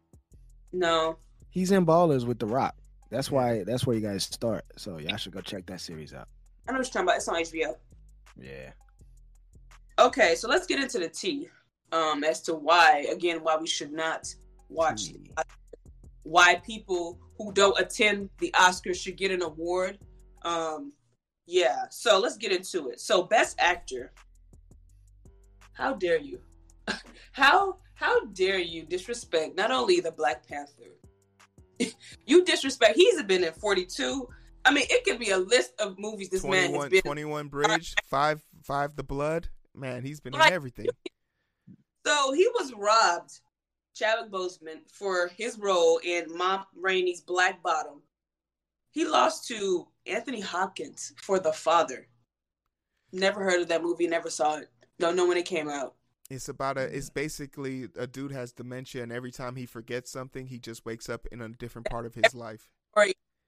no 0.73 1.17
He's 1.51 1.71
in 1.71 1.87
Ballers 1.87 2.27
with 2.27 2.39
The 2.39 2.47
Rock. 2.47 2.77
That's 3.11 3.31
why. 3.31 3.65
That's 3.65 3.87
where 3.87 3.97
you 3.97 4.03
guys 4.03 4.25
start. 4.25 4.67
So 4.77 4.99
y'all 4.99 5.17
should 5.17 5.33
go 5.33 5.41
check 5.41 5.65
that 5.67 5.81
series 5.81 6.13
out. 6.13 6.29
I 6.69 6.73
know 6.73 6.79
what 6.79 6.87
you're 6.87 6.93
talking 6.93 7.09
about. 7.09 7.17
It's 7.17 7.29
on 7.29 7.37
HBO. 7.37 7.77
Yeah. 8.39 8.73
Okay, 9.99 10.35
so 10.35 10.49
let's 10.49 10.67
get 10.67 10.83
into 10.83 10.99
the 10.99 11.09
tea 11.09 11.49
um, 11.93 12.25
as 12.25 12.43
to 12.43 12.55
why, 12.55 13.07
again, 13.11 13.39
why 13.43 13.57
we 13.57 13.67
should 13.67 13.93
not 13.93 14.35
watch, 14.69 15.07
Tea. 15.07 15.31
why 16.25 16.57
people 16.57 17.19
who 17.39 17.53
don't 17.53 17.79
attend 17.81 18.29
the 18.39 18.51
Oscars 18.55 18.97
should 18.97 19.17
get 19.17 19.31
an 19.31 19.43
award. 19.43 19.99
Um, 20.43 20.93
yeah, 21.47 21.85
so 21.91 22.19
let's 22.19 22.37
get 22.37 22.53
into 22.53 22.91
it. 22.91 23.01
So, 23.01 23.23
Best 23.23 23.57
Actor. 23.59 24.13
How 25.73 25.95
dare 25.95 26.19
you? 26.19 26.41
how 27.33 27.79
how 27.97 28.27
dare 28.27 28.59
you 28.59 28.85
disrespect 28.85 29.57
not 29.57 29.71
only 29.71 30.01
the 30.01 30.13
Black 30.13 30.47
Panther, 30.47 30.95
you 32.27 32.45
disrespect. 32.45 32.97
He's 32.97 33.21
been 33.25 33.43
in 33.43 33.53
forty 33.55 33.85
two. 33.85 34.29
I 34.65 34.73
mean, 34.73 34.87
it 34.91 35.05
could 35.05 35.19
be 35.19 35.31
a 35.31 35.39
list 35.39 35.73
of 35.81 35.99
movies 35.99 36.29
this 36.29 36.43
man 36.45 36.73
has 36.73 36.89
21, 36.89 36.91
been. 36.91 37.03
21 37.03 37.49
Bridge, 37.49 37.95
five 38.05 38.43
five 38.63 38.97
The 38.97 39.03
Blood. 39.03 39.49
Man, 39.75 40.05
he's 40.05 40.21
been 40.21 40.35
in 40.35 40.41
everything. 40.41 40.87
So 42.07 42.33
he 42.33 42.47
was 42.55 42.73
robbed, 42.73 43.33
Chadwick 43.93 44.31
Boseman, 44.31 44.89
for 44.93 45.29
his 45.37 45.59
role 45.59 45.99
in 46.05 46.27
Ma 46.37 46.63
Rainey's 46.81 47.21
Black 47.21 47.61
Bottom. 47.65 48.01
He 48.93 49.05
lost 49.05 49.49
to 49.49 49.89
Anthony 50.07 50.41
Hopkins 50.41 51.13
for 51.21 51.41
The 51.41 51.53
Father. 51.53 52.07
Never 53.13 53.43
heard 53.43 53.61
of 53.61 53.67
that 53.69 53.83
movie, 53.83 54.07
never 54.07 54.31
saw 54.31 54.59
it. 54.59 54.71
Don't 55.01 55.17
know 55.17 55.27
when 55.27 55.37
it 55.37 55.47
came 55.47 55.69
out. 55.69 55.97
It's 56.31 56.49
about 56.49 56.79
a. 56.79 56.83
It's 56.83 57.07
mm-hmm. 57.09 57.15
basically 57.15 57.89
a 57.97 58.07
dude 58.07 58.33
has 58.33 58.53
dementia, 58.53 59.03
and 59.03 59.13
every 59.13 59.31
time 59.31 59.57
he 59.57 59.67
forgets 59.67 60.11
something, 60.11 60.47
he 60.47 60.59
just 60.59 60.85
wakes 60.85 61.09
up 61.09 61.27
in 61.31 61.41
a 61.41 61.49
different 61.49 61.89
part 61.89 62.07
of 62.07 62.15
his 62.15 62.35
life. 62.35 62.69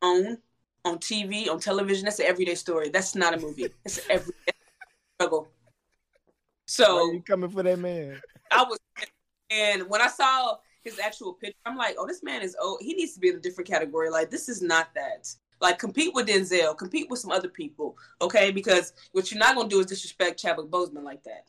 On 0.01 0.39
on 0.85 0.99
TV, 0.99 1.49
on 1.51 1.59
television, 1.59 2.05
that's 2.05 2.21
an 2.21 2.27
everyday 2.27 2.55
story. 2.55 2.89
That's 2.89 3.15
not 3.15 3.35
a 3.35 3.39
movie. 3.39 3.67
It's 3.85 3.99
an 3.99 4.05
everyday 4.11 4.53
struggle. 5.17 5.49
So 6.67 7.13
you 7.13 7.23
coming 7.23 7.51
for 7.51 7.63
that 7.63 7.79
man? 7.79 8.21
I 8.53 8.63
was, 8.63 8.79
and 9.51 9.89
when 9.89 10.01
I 10.01 10.07
saw 10.07 10.57
his 10.85 10.99
actual 10.99 11.33
picture, 11.33 11.59
I'm 11.67 11.77
like, 11.77 11.97
oh, 11.99 12.07
this 12.07 12.23
man 12.23 12.43
is 12.43 12.57
old. 12.63 12.81
He 12.81 12.95
needs 12.95 13.15
to 13.15 13.21
be 13.21 13.29
in 13.29 13.37
a 13.37 13.41
different 13.41 13.69
category. 13.69 14.11
Like, 14.11 14.31
this 14.31 14.49
is 14.49 14.63
not 14.63 14.95
that. 14.95 15.29
Like, 15.61 15.79
compete 15.79 16.15
with 16.15 16.29
Denzel, 16.29 16.77
compete 16.77 17.11
with 17.11 17.19
some 17.19 17.33
other 17.33 17.49
people, 17.49 17.97
okay? 18.21 18.53
Because 18.53 18.93
what 19.13 19.31
you're 19.33 19.41
not 19.41 19.57
gonna 19.57 19.69
do 19.69 19.81
is 19.81 19.87
disrespect 19.87 20.39
Chadwick 20.39 20.69
Boseman 20.69 21.03
like 21.03 21.25
that. 21.25 21.47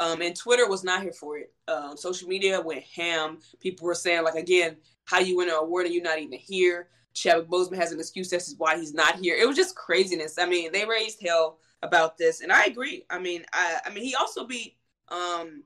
Um, 0.00 0.22
and 0.22 0.34
Twitter 0.34 0.66
was 0.66 0.82
not 0.82 1.02
here 1.02 1.12
for 1.12 1.36
it. 1.36 1.52
Um, 1.68 1.96
social 1.96 2.26
media 2.26 2.60
went 2.60 2.82
ham. 2.82 3.38
People 3.60 3.86
were 3.86 3.94
saying, 3.94 4.24
like, 4.24 4.34
again, 4.34 4.78
how 5.04 5.18
you 5.18 5.36
win 5.36 5.50
an 5.50 5.54
award 5.54 5.84
and 5.84 5.94
you're 5.94 6.02
not 6.02 6.18
even 6.18 6.38
here. 6.38 6.88
Chadwick 7.12 7.48
Boseman 7.48 7.76
has 7.76 7.92
an 7.92 8.00
excuse 8.00 8.32
as 8.32 8.48
to 8.48 8.54
why 8.56 8.78
he's 8.78 8.94
not 8.94 9.16
here. 9.16 9.36
It 9.36 9.46
was 9.46 9.56
just 9.56 9.76
craziness. 9.76 10.38
I 10.38 10.46
mean, 10.46 10.72
they 10.72 10.86
raised 10.86 11.20
hell 11.20 11.58
about 11.82 12.16
this, 12.16 12.40
and 12.40 12.50
I 12.50 12.64
agree. 12.64 13.04
I 13.10 13.18
mean, 13.18 13.44
I, 13.52 13.78
I 13.84 13.90
mean, 13.90 14.02
he 14.02 14.14
also 14.14 14.46
beat 14.46 14.76
um, 15.08 15.64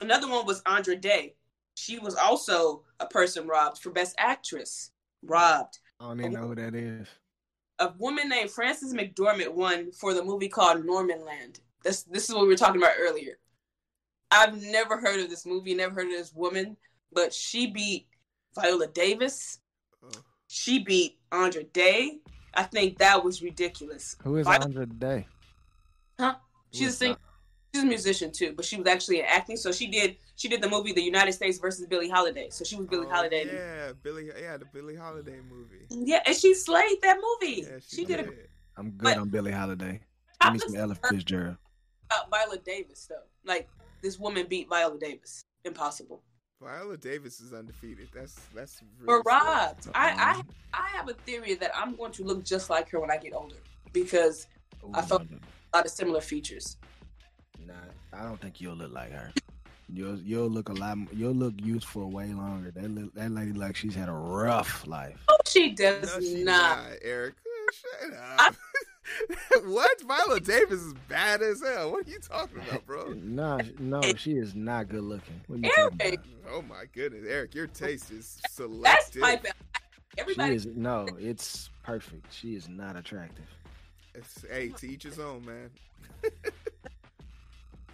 another 0.00 0.28
one 0.28 0.46
was 0.46 0.62
Andra 0.64 0.94
Day. 0.94 1.34
She 1.74 1.98
was 1.98 2.14
also 2.14 2.82
a 3.00 3.06
person 3.06 3.48
robbed 3.48 3.78
for 3.78 3.90
Best 3.90 4.14
Actress. 4.18 4.90
Robbed. 5.24 5.78
I 5.98 6.08
don't 6.08 6.20
even 6.20 6.32
know 6.34 6.48
who 6.48 6.54
that 6.54 6.74
is. 6.74 7.08
A 7.78 7.92
woman 7.98 8.28
named 8.28 8.50
Frances 8.50 8.94
McDormand 8.94 9.54
won 9.54 9.90
for 9.92 10.14
the 10.14 10.22
movie 10.22 10.48
called 10.48 10.84
Nomadland. 10.84 11.60
This 11.82 12.02
this 12.04 12.28
is 12.28 12.34
what 12.34 12.42
we 12.42 12.48
were 12.48 12.56
talking 12.56 12.80
about 12.80 12.94
earlier. 13.00 13.38
I've 14.32 14.60
never 14.62 14.96
heard 14.96 15.20
of 15.20 15.28
this 15.30 15.44
movie, 15.44 15.74
never 15.74 15.94
heard 15.94 16.06
of 16.06 16.12
this 16.12 16.32
woman, 16.34 16.76
but 17.12 17.32
she 17.34 17.66
beat 17.66 18.06
Viola 18.54 18.86
Davis. 18.88 19.60
She 20.48 20.82
beat 20.82 21.18
Andra 21.30 21.64
Day. 21.64 22.18
I 22.54 22.62
think 22.64 22.98
that 22.98 23.22
was 23.22 23.42
ridiculous. 23.42 24.16
Who 24.24 24.36
is 24.36 24.46
Viola- 24.46 24.64
Andra 24.64 24.86
Day? 24.86 25.26
Huh? 26.18 26.34
Who 26.72 26.78
She's 26.78 26.86
a 26.86 26.88
is 26.88 26.96
singer. 26.98 27.16
She's 27.74 27.82
a 27.84 27.86
musician 27.86 28.30
too, 28.32 28.52
but 28.54 28.64
she 28.66 28.76
was 28.76 28.86
actually 28.86 29.20
in 29.20 29.24
acting. 29.26 29.56
So 29.56 29.72
she 29.72 29.86
did 29.86 30.16
she 30.36 30.48
did 30.48 30.60
the 30.60 30.68
movie 30.68 30.92
The 30.92 31.02
United 31.02 31.32
States 31.32 31.58
versus 31.58 31.86
Billie 31.86 32.08
Holiday. 32.10 32.48
So 32.50 32.64
she 32.64 32.76
was 32.76 32.86
Billie 32.86 33.06
Oh, 33.06 33.10
Holiday. 33.14 33.46
Yeah, 33.46 33.92
Billy. 34.02 34.30
Yeah, 34.40 34.56
the 34.58 34.66
Billie 34.66 34.96
Holiday 34.96 35.38
movie. 35.50 35.86
Yeah, 35.90 36.20
and 36.26 36.36
she 36.36 36.52
slayed 36.54 37.00
that 37.02 37.16
movie. 37.22 37.62
Yeah, 37.62 37.78
she, 37.86 38.04
did 38.04 38.20
a 38.20 38.28
I'm 38.76 38.90
good 38.90 39.04
But- 39.04 39.18
on 39.18 39.28
Billie 39.30 39.52
Holiday. 39.52 40.00
I 40.40 40.46
Give 40.46 40.52
me 40.52 40.56
was 40.66 40.72
some 40.72 40.76
Ella 40.82 40.94
Fitzgerald. 40.96 41.56
about 42.10 42.28
Viola 42.30 42.58
Davis 42.58 43.06
though. 43.08 43.22
Like 43.44 43.68
this 44.02 44.18
woman 44.18 44.46
beat 44.48 44.68
Viola 44.68 44.98
Davis. 44.98 45.44
Impossible. 45.64 46.22
Viola 46.60 46.96
Davis 46.96 47.40
is 47.40 47.52
undefeated. 47.52 48.08
That's 48.14 48.34
that's. 48.54 48.80
Really 49.00 49.22
but 49.24 49.30
robbed. 49.30 49.88
I, 49.94 50.10
I 50.10 50.30
um, 50.38 50.48
I 50.74 50.88
have 50.96 51.08
a 51.08 51.14
theory 51.14 51.54
that 51.54 51.70
I'm 51.74 51.96
going 51.96 52.12
to 52.12 52.24
look 52.24 52.44
just 52.44 52.70
like 52.70 52.88
her 52.90 53.00
when 53.00 53.10
I 53.10 53.16
get 53.16 53.34
older 53.34 53.56
because 53.92 54.46
Ooh, 54.84 54.92
I 54.94 55.02
felt 55.02 55.22
no, 55.22 55.36
no. 55.36 55.38
a 55.72 55.76
lot 55.76 55.86
of 55.86 55.92
similar 55.92 56.20
features. 56.20 56.76
Nah, 57.66 57.74
I 58.12 58.24
don't 58.24 58.40
think 58.40 58.60
you'll 58.60 58.76
look 58.76 58.92
like 58.92 59.12
her. 59.12 59.32
You'll 59.88 60.18
you'll 60.18 60.48
look 60.48 60.68
a 60.68 60.72
lot. 60.72 60.96
You'll 61.12 61.34
look 61.34 61.54
youthful 61.58 62.10
way 62.10 62.32
longer. 62.32 62.70
That 62.70 63.10
that 63.14 63.30
lady 63.30 63.52
like 63.52 63.76
she's 63.76 63.94
had 63.94 64.08
a 64.08 64.12
rough 64.12 64.86
life. 64.86 65.22
Oh, 65.28 65.36
she 65.46 65.72
does 65.72 66.14
no, 66.14 66.20
she 66.20 66.44
not. 66.44 66.78
not. 66.78 66.98
Eric, 67.02 67.34
shut 67.72 68.12
up. 68.38 68.54
what? 69.64 70.00
Viola 70.02 70.40
Davis 70.40 70.80
is 70.80 70.94
bad 71.08 71.42
as 71.42 71.62
hell. 71.62 71.92
What 71.92 72.06
are 72.06 72.10
you 72.10 72.18
talking 72.18 72.58
about, 72.68 72.86
bro? 72.86 73.12
no, 73.16 73.60
no, 73.78 74.00
she 74.16 74.32
is 74.32 74.54
not 74.54 74.88
good 74.88 75.04
looking. 75.04 75.40
Eric. 76.00 76.20
Oh 76.50 76.62
my 76.62 76.84
goodness, 76.92 77.24
Eric, 77.28 77.54
your 77.54 77.66
taste 77.66 78.10
is 78.10 78.40
selective. 78.50 78.82
That's 78.82 79.16
my 79.16 79.36
bad. 79.36 79.54
Everybody, 80.18 80.54
is, 80.54 80.66
no, 80.66 81.06
it's 81.18 81.70
perfect. 81.82 82.32
She 82.34 82.54
is 82.54 82.68
not 82.68 82.96
attractive. 82.96 83.46
It's, 84.14 84.44
hey, 84.50 84.68
to 84.68 84.86
each 84.86 85.04
his 85.04 85.18
own, 85.18 85.42
man. 85.46 85.70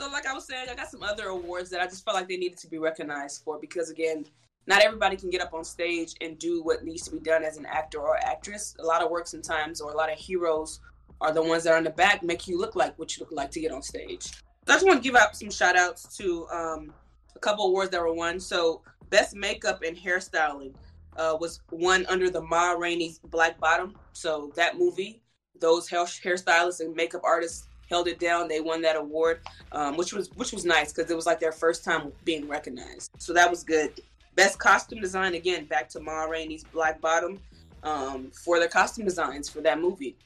so, 0.00 0.10
like 0.10 0.26
I 0.26 0.32
was 0.32 0.44
saying, 0.44 0.66
I 0.68 0.74
got 0.74 0.90
some 0.90 1.04
other 1.04 1.28
awards 1.28 1.70
that 1.70 1.80
I 1.80 1.86
just 1.86 2.04
felt 2.04 2.16
like 2.16 2.26
they 2.26 2.36
needed 2.36 2.58
to 2.58 2.66
be 2.66 2.78
recognized 2.78 3.44
for 3.44 3.60
because, 3.60 3.90
again, 3.90 4.24
not 4.66 4.82
everybody 4.82 5.16
can 5.16 5.30
get 5.30 5.40
up 5.40 5.54
on 5.54 5.62
stage 5.62 6.14
and 6.20 6.38
do 6.38 6.60
what 6.62 6.84
needs 6.84 7.02
to 7.04 7.12
be 7.12 7.20
done 7.20 7.44
as 7.44 7.56
an 7.56 7.66
actor 7.66 8.00
or 8.00 8.16
actress. 8.16 8.74
A 8.80 8.84
lot 8.84 9.00
of 9.00 9.10
work 9.10 9.28
sometimes, 9.28 9.80
or 9.80 9.92
a 9.92 9.96
lot 9.96 10.12
of 10.12 10.18
heroes 10.18 10.80
are 11.20 11.32
the 11.32 11.42
ones 11.42 11.64
that 11.64 11.72
are 11.72 11.78
in 11.78 11.84
the 11.84 11.90
back 11.90 12.22
make 12.22 12.46
you 12.46 12.58
look 12.58 12.76
like 12.76 12.98
what 12.98 13.16
you 13.16 13.20
look 13.20 13.32
like 13.32 13.50
to 13.52 13.60
get 13.60 13.72
on 13.72 13.82
stage. 13.82 14.24
So 14.24 14.74
I 14.74 14.74
just 14.74 14.86
want 14.86 15.02
to 15.02 15.08
give 15.08 15.16
out 15.16 15.36
some 15.36 15.50
shout 15.50 15.76
outs 15.76 16.16
to 16.18 16.46
um, 16.48 16.92
a 17.34 17.38
couple 17.38 17.66
awards 17.66 17.90
that 17.90 18.00
were 18.00 18.12
won. 18.12 18.38
So 18.38 18.82
best 19.10 19.34
makeup 19.34 19.82
and 19.86 19.96
hairstyling 19.96 20.74
uh, 21.16 21.36
was 21.40 21.60
won 21.70 22.06
under 22.08 22.30
the 22.30 22.42
Ma 22.42 22.72
Rainey's 22.72 23.18
Black 23.18 23.58
Bottom. 23.58 23.94
So 24.12 24.52
that 24.56 24.78
movie, 24.78 25.22
those 25.60 25.88
hair 25.88 26.04
hairstylists 26.04 26.80
and 26.80 26.94
makeup 26.94 27.22
artists 27.24 27.66
held 27.88 28.08
it 28.08 28.18
down. 28.18 28.48
They 28.48 28.60
won 28.60 28.82
that 28.82 28.96
award, 28.96 29.40
um, 29.72 29.96
which 29.96 30.12
was 30.12 30.30
which 30.36 30.52
was 30.52 30.64
nice 30.64 30.92
because 30.92 31.10
it 31.10 31.16
was 31.16 31.26
like 31.26 31.40
their 31.40 31.52
first 31.52 31.84
time 31.84 32.12
being 32.24 32.46
recognized. 32.48 33.10
So 33.18 33.32
that 33.32 33.50
was 33.50 33.64
good. 33.64 34.00
Best 34.34 34.58
costume 34.58 35.00
design 35.00 35.34
again, 35.34 35.64
back 35.64 35.88
to 35.90 36.00
Ma 36.00 36.24
Rainey's 36.24 36.64
Black 36.64 37.00
Bottom 37.00 37.40
um, 37.82 38.30
for 38.44 38.58
their 38.58 38.68
costume 38.68 39.04
designs 39.04 39.48
for 39.48 39.60
that 39.62 39.80
movie. 39.80 40.16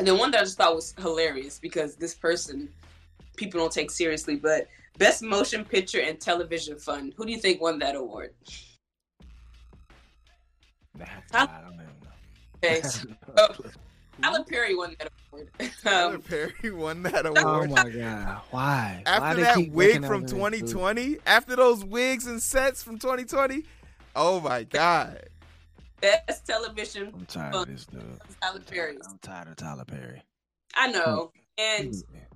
And 0.00 0.08
then 0.08 0.16
one 0.16 0.30
that 0.30 0.40
I 0.40 0.44
just 0.44 0.56
thought 0.56 0.74
was 0.74 0.94
hilarious 0.98 1.58
because 1.58 1.94
this 1.94 2.14
person 2.14 2.70
people 3.36 3.60
don't 3.60 3.70
take 3.70 3.90
seriously, 3.90 4.34
but 4.34 4.66
Best 4.96 5.20
Motion 5.20 5.62
Picture 5.62 6.00
and 6.00 6.18
Television 6.18 6.78
Fund. 6.78 7.12
Who 7.18 7.26
do 7.26 7.32
you 7.32 7.36
think 7.36 7.60
won 7.60 7.78
that 7.80 7.96
award? 7.96 8.32
Nah, 10.98 11.04
I 11.34 11.46
don't 11.60 11.76
know. 11.76 11.84
Okay. 12.64 12.80
oh, 13.36 13.48
Tyler 14.22 14.44
Perry 14.44 14.74
won 14.74 14.96
that 14.98 15.12
award. 15.30 15.50
Tyler 15.84 16.14
um, 16.14 16.22
Perry 16.22 16.70
won 16.70 17.02
that 17.02 17.26
award. 17.26 17.44
Oh 17.44 17.66
my 17.66 17.90
god! 17.90 18.40
Why? 18.50 19.02
After 19.06 19.22
Why 19.22 19.34
that 19.34 19.70
wig 19.70 20.06
from 20.06 20.24
2020, 20.24 21.18
after 21.26 21.56
those 21.56 21.84
wigs 21.84 22.26
and 22.26 22.40
sets 22.40 22.82
from 22.82 22.98
2020, 22.98 23.64
oh 24.16 24.40
my 24.40 24.64
god! 24.64 25.28
Best 26.00 26.46
television. 26.46 27.12
I'm 27.14 27.26
tired 27.26 27.54
of 27.54 27.66
this 27.66 27.86
dude. 27.86 28.02
Tyler 28.40 28.60
Perry. 28.60 28.96
I'm 29.08 29.18
tired 29.18 29.48
of 29.48 29.56
Tyler 29.56 29.84
Perry. 29.84 30.22
I 30.74 30.90
know, 30.90 31.32
hmm. 31.58 31.62
and 31.82 31.94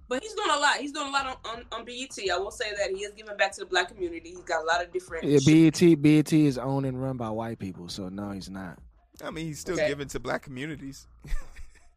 but 0.08 0.22
he's 0.22 0.34
doing 0.34 0.50
a 0.50 0.58
lot. 0.58 0.76
He's 0.76 0.92
doing 0.92 1.08
a 1.08 1.10
lot 1.10 1.26
on, 1.26 1.36
on, 1.52 1.64
on 1.72 1.84
BET. 1.84 2.18
I 2.32 2.38
will 2.38 2.50
say 2.50 2.72
that 2.76 2.90
he 2.90 3.04
is 3.04 3.12
giving 3.16 3.36
back 3.36 3.52
to 3.52 3.60
the 3.60 3.66
black 3.66 3.88
community. 3.88 4.30
He's 4.30 4.40
got 4.40 4.62
a 4.62 4.66
lot 4.66 4.82
of 4.84 4.92
different. 4.92 5.24
Yeah, 5.24 5.38
BET 5.46 6.02
BET 6.02 6.32
is 6.32 6.58
owned 6.58 6.86
and 6.86 7.00
run 7.00 7.16
by 7.16 7.30
white 7.30 7.58
people, 7.58 7.88
so 7.88 8.08
no, 8.08 8.30
he's 8.30 8.50
not. 8.50 8.78
I 9.22 9.30
mean, 9.30 9.46
he's 9.46 9.60
still 9.60 9.74
okay. 9.74 9.88
giving 9.88 10.08
to 10.08 10.20
black 10.20 10.42
communities. 10.42 11.06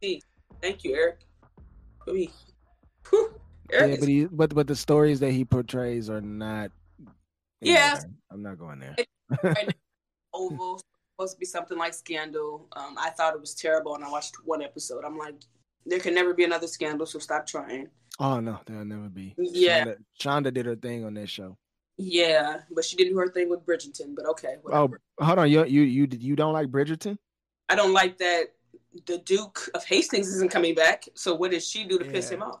Thank 0.00 0.84
you, 0.84 0.94
Eric. 0.94 1.20
Whew. 2.06 3.34
Eric 3.70 3.90
yeah, 3.90 3.96
but 4.00 4.08
he, 4.08 4.24
but 4.24 4.54
but 4.54 4.66
the 4.66 4.76
stories 4.76 5.20
that 5.20 5.32
he 5.32 5.44
portrays 5.44 6.08
are 6.08 6.20
not. 6.20 6.70
Yeah, 7.60 8.00
I'm 8.30 8.42
not 8.42 8.58
going 8.58 8.78
there. 8.78 8.96
Oval 10.34 10.80
supposed 11.18 11.34
to 11.34 11.40
be 11.40 11.46
something 11.46 11.76
like 11.76 11.94
Scandal. 11.94 12.68
Um, 12.76 12.96
I 12.96 13.10
thought 13.10 13.34
it 13.34 13.40
was 13.40 13.54
terrible, 13.54 13.96
and 13.96 14.04
I 14.04 14.10
watched 14.10 14.36
one 14.44 14.62
episode. 14.62 15.04
I'm 15.04 15.18
like, 15.18 15.34
there 15.84 15.98
can 15.98 16.14
never 16.14 16.32
be 16.32 16.44
another 16.44 16.68
Scandal, 16.68 17.06
so 17.06 17.18
stop 17.18 17.44
trying. 17.46 17.88
Oh 18.20 18.38
no, 18.38 18.60
there'll 18.66 18.84
never 18.84 19.08
be. 19.08 19.34
Yeah, 19.36 19.84
Shonda, 19.84 19.96
Shonda 20.20 20.54
did 20.54 20.66
her 20.66 20.76
thing 20.76 21.04
on 21.04 21.14
that 21.14 21.28
show. 21.28 21.56
Yeah, 21.96 22.58
but 22.70 22.84
she 22.84 22.96
didn't 22.96 23.14
do 23.14 23.18
her 23.18 23.28
thing 23.28 23.48
with 23.48 23.66
Bridgerton. 23.66 24.14
But 24.14 24.26
okay, 24.26 24.54
oh, 24.56 24.60
whatever. 24.62 25.00
Oh, 25.20 25.24
hold 25.24 25.38
on, 25.40 25.50
you 25.50 25.64
you 25.64 25.82
you 25.82 26.08
you 26.12 26.36
don't 26.36 26.52
like 26.52 26.68
Bridgerton? 26.68 27.18
I 27.68 27.74
don't 27.74 27.92
like 27.92 28.18
that 28.18 28.52
the 29.06 29.18
Duke 29.18 29.70
of 29.74 29.84
Hastings 29.84 30.28
isn't 30.28 30.52
coming 30.52 30.74
back. 30.74 31.04
So 31.14 31.34
what 31.34 31.50
did 31.50 31.62
she 31.64 31.84
do 31.84 31.98
to 31.98 32.04
yeah. 32.04 32.12
piss 32.12 32.30
him 32.30 32.42
off? 32.42 32.60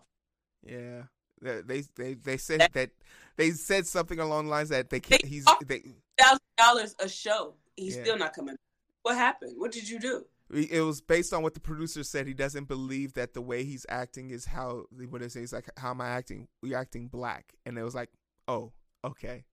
Yeah, 0.64 1.02
they 1.40 1.82
they 1.96 2.14
they 2.14 2.36
said 2.36 2.60
that, 2.60 2.72
that 2.72 2.90
they 3.36 3.50
said 3.52 3.86
something 3.86 4.18
along 4.18 4.46
the 4.46 4.50
lines 4.50 4.70
that 4.70 4.90
they 4.90 5.00
can't. 5.00 5.22
They 5.22 5.28
he's 5.28 5.44
they 5.66 5.82
thousand 6.18 6.40
dollars 6.58 6.96
a 6.98 7.08
show 7.08 7.54
he's 7.78 7.96
yeah. 7.96 8.02
still 8.02 8.18
not 8.18 8.34
coming. 8.34 8.56
What 9.02 9.16
happened? 9.16 9.54
What 9.56 9.72
did 9.72 9.88
you 9.88 9.98
do? 9.98 10.24
It 10.50 10.80
was 10.80 11.02
based 11.02 11.34
on 11.34 11.42
what 11.42 11.52
the 11.52 11.60
producer 11.60 12.02
said. 12.02 12.26
He 12.26 12.32
doesn't 12.32 12.68
believe 12.68 13.12
that 13.14 13.34
the 13.34 13.42
way 13.42 13.64
he's 13.64 13.84
acting 13.88 14.30
is 14.30 14.46
how 14.46 14.84
what 15.10 15.20
it 15.20 15.32
says. 15.32 15.52
Like, 15.52 15.68
how 15.76 15.90
am 15.90 16.00
I 16.00 16.08
acting? 16.08 16.48
You're 16.62 16.78
acting 16.78 17.08
black, 17.08 17.54
and 17.66 17.76
it 17.76 17.82
was 17.82 17.94
like, 17.94 18.08
oh, 18.46 18.72
okay. 19.04 19.44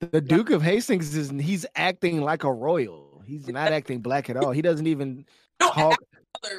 The 0.00 0.20
Duke 0.20 0.50
of 0.50 0.62
Hastings 0.62 1.14
is 1.14 1.30
he's 1.30 1.64
acting 1.76 2.20
like 2.22 2.42
a 2.42 2.52
royal. 2.52 3.22
He's 3.24 3.48
not 3.48 3.72
acting 3.72 4.00
black 4.00 4.28
at 4.28 4.36
all. 4.36 4.50
He 4.50 4.62
doesn't 4.62 4.86
even 4.86 5.26
talk. 5.60 5.96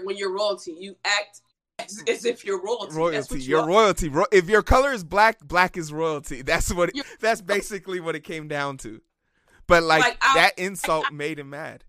When 0.04 0.18
you're 0.18 0.34
royalty, 0.34 0.76
you 0.80 0.96
act 1.04 1.42
as, 1.80 2.04
as 2.08 2.26
if 2.26 2.46
you're 2.46 2.62
royalty. 2.62 2.96
Royalty, 2.96 3.42
you 3.42 3.60
are 3.60 3.68
royalty. 3.68 4.10
Ro- 4.10 4.26
if 4.32 4.50
your 4.50 4.64
color 4.64 4.92
is 4.92 5.04
black, 5.04 5.40
black 5.46 5.78
is 5.78 5.92
royalty. 5.92 6.42
That's 6.42 6.74
what. 6.74 6.90
It, 6.96 7.06
that's 7.20 7.42
basically 7.42 8.00
what 8.00 8.16
it 8.16 8.24
came 8.24 8.48
down 8.48 8.78
to. 8.78 9.02
But 9.68 9.84
like, 9.84 10.04
like 10.04 10.20
that 10.20 10.54
insult 10.58 11.12
made 11.12 11.40
him 11.40 11.50
mad. 11.50 11.84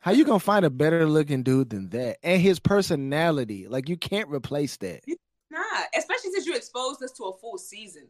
How 0.00 0.10
you 0.10 0.24
gonna 0.24 0.40
find 0.40 0.64
a 0.64 0.70
better 0.70 1.06
looking 1.06 1.42
dude 1.42 1.70
than 1.70 1.90
that? 1.90 2.18
And 2.22 2.40
his 2.42 2.58
personality, 2.58 3.68
like 3.68 3.88
you 3.88 3.96
can't 3.96 4.28
replace 4.28 4.76
that. 4.78 5.04
Not, 5.50 5.86
especially 5.96 6.32
since 6.32 6.46
you 6.46 6.54
exposed 6.54 7.02
us 7.02 7.12
to 7.12 7.24
a 7.24 7.36
full 7.36 7.58
season. 7.58 8.08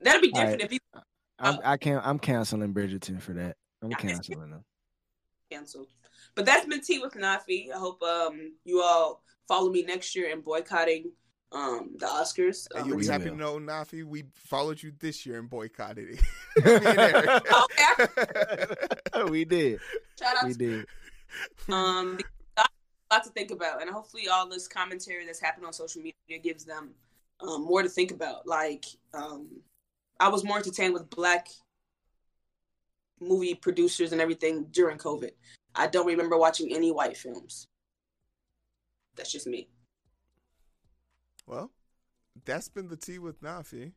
That'd 0.00 0.20
be 0.20 0.30
different 0.30 0.62
right. 0.62 0.62
if 0.62 0.72
you. 0.72 0.78
I'm, 1.38 1.58
I 1.64 1.76
can't. 1.76 2.04
I'm 2.06 2.18
canceling 2.18 2.74
Bridgerton 2.74 3.20
for 3.22 3.32
that. 3.34 3.56
I'm 3.82 3.92
canceling 3.92 4.50
them. 4.50 4.64
Canceled. 5.50 5.88
But 6.34 6.44
that's 6.44 6.66
been 6.66 6.80
tea 6.82 6.98
with 6.98 7.14
Nafi. 7.14 7.72
I 7.74 7.78
hope 7.78 8.02
um 8.02 8.52
you 8.64 8.82
all 8.82 9.22
follow 9.48 9.70
me 9.70 9.84
next 9.84 10.14
year 10.16 10.30
in 10.30 10.40
boycotting 10.40 11.12
um 11.52 11.90
the 11.98 12.06
Oscars. 12.06 12.66
Um, 12.74 12.88
you'll 12.88 12.98
be 12.98 13.06
happy 13.06 13.24
to 13.24 13.36
know, 13.36 13.58
Nafi, 13.58 14.04
we 14.04 14.24
followed 14.34 14.82
you 14.82 14.92
this 14.98 15.24
year 15.24 15.38
and 15.38 15.48
boycotted 15.48 16.08
it. 16.10 16.20
we 19.30 19.44
did. 19.44 19.80
Shout 20.18 20.36
out 20.38 20.46
we 20.46 20.52
to, 20.52 20.58
did. 20.58 20.86
Um, 21.68 22.18
a 22.56 23.14
lot 23.14 23.24
to 23.24 23.30
think 23.30 23.50
about, 23.50 23.80
and 23.80 23.90
hopefully, 23.90 24.28
all 24.28 24.48
this 24.48 24.66
commentary 24.66 25.26
that's 25.26 25.40
happened 25.40 25.66
on 25.66 25.72
social 25.72 26.02
media 26.02 26.38
gives 26.42 26.64
them 26.64 26.90
um, 27.40 27.64
more 27.64 27.82
to 27.82 27.88
think 27.88 28.10
about. 28.10 28.46
Like, 28.46 28.84
um, 29.14 29.48
I 30.18 30.28
was 30.28 30.44
more 30.44 30.58
entertained 30.58 30.94
with 30.94 31.08
black 31.10 31.48
movie 33.20 33.54
producers 33.54 34.12
and 34.12 34.20
everything 34.20 34.66
during 34.70 34.98
COVID. 34.98 35.30
I 35.74 35.86
don't 35.86 36.06
remember 36.06 36.38
watching 36.38 36.74
any 36.74 36.90
white 36.90 37.16
films. 37.16 37.66
That's 39.14 39.32
just 39.32 39.46
me. 39.46 39.68
Well, 41.46 41.70
that's 42.44 42.68
been 42.68 42.88
the 42.88 42.96
tea 42.96 43.18
with 43.18 43.40
Nafi. 43.42 43.92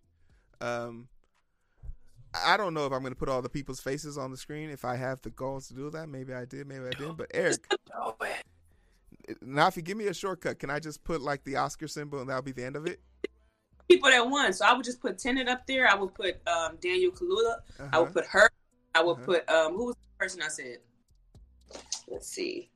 Um, 0.61 1.07
I 2.33 2.57
don't 2.57 2.73
know 2.73 2.85
if 2.85 2.91
I'm 2.91 3.01
going 3.01 3.13
to 3.13 3.19
put 3.19 3.29
all 3.29 3.41
the 3.41 3.49
people's 3.49 3.79
faces 3.79 4.17
on 4.17 4.31
the 4.31 4.37
screen. 4.37 4.69
If 4.69 4.85
I 4.85 4.95
have 4.95 5.21
the 5.21 5.31
goals 5.31 5.67
to 5.69 5.73
do 5.73 5.89
that, 5.91 6.07
maybe 6.07 6.33
I 6.33 6.45
did, 6.45 6.67
maybe 6.67 6.85
I 6.85 6.91
didn't. 6.91 7.17
But 7.17 7.31
Eric, 7.33 7.57
Nafi, 9.43 9.83
give 9.83 9.97
me 9.97 10.07
a 10.07 10.13
shortcut. 10.13 10.59
Can 10.59 10.69
I 10.69 10.79
just 10.79 11.03
put 11.03 11.21
like 11.21 11.43
the 11.43 11.55
Oscar 11.55 11.87
symbol 11.87 12.19
and 12.19 12.29
that'll 12.29 12.43
be 12.43 12.51
the 12.51 12.63
end 12.63 12.75
of 12.75 12.85
it? 12.85 12.99
People 13.89 14.09
that 14.11 14.29
won. 14.29 14.53
So 14.53 14.65
I 14.65 14.73
would 14.73 14.85
just 14.85 15.01
put 15.01 15.17
Tenet 15.17 15.47
up 15.47 15.65
there. 15.65 15.89
I 15.89 15.95
would 15.95 16.13
put 16.13 16.47
um, 16.47 16.77
Daniel 16.79 17.11
Kaluuya. 17.11 17.55
Uh-huh. 17.79 17.89
I 17.91 17.99
would 17.99 18.13
put 18.13 18.25
her. 18.27 18.49
I 18.93 19.03
would 19.03 19.17
uh-huh. 19.17 19.25
put 19.25 19.49
um, 19.49 19.73
who 19.73 19.87
was 19.87 19.95
the 19.95 20.23
person 20.23 20.41
I 20.43 20.49
said? 20.49 20.77
Let's 22.07 22.27
see, 22.27 22.69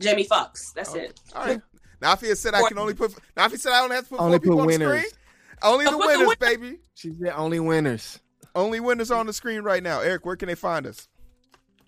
Jamie 0.00 0.24
Foxx. 0.24 0.72
That's 0.72 0.90
okay. 0.90 1.06
it. 1.06 1.20
All 1.34 1.46
right. 1.46 1.60
Nafi 2.00 2.36
said 2.36 2.54
I 2.54 2.68
can 2.68 2.78
only 2.78 2.94
put. 2.94 3.14
Nafi 3.36 3.58
said 3.58 3.72
I 3.72 3.80
don't 3.80 3.90
have 3.92 4.04
to 4.04 4.10
put 4.10 4.20
only 4.20 4.38
four 4.38 4.38
put 4.38 4.44
people 4.44 4.66
winners. 4.66 4.88
on 4.88 4.94
the 4.94 5.00
screen. 5.00 5.20
Only 5.62 5.84
the 5.86 5.98
winners, 5.98 6.28
the 6.28 6.36
baby. 6.38 6.78
She 6.94 7.12
said 7.12 7.32
only 7.34 7.60
winners. 7.60 8.20
Only 8.54 8.80
winners 8.80 9.10
on 9.10 9.26
the 9.26 9.32
screen 9.32 9.62
right 9.62 9.82
now. 9.82 10.00
Eric, 10.00 10.24
where 10.26 10.36
can 10.36 10.48
they 10.48 10.54
find 10.54 10.86
us? 10.86 11.08